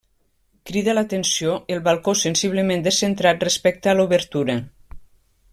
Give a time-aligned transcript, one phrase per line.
[0.69, 4.57] Crida l'atenció el balcó sensiblement descentrat respecte a l'obertura.